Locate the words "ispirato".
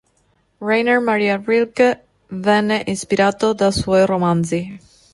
2.87-3.53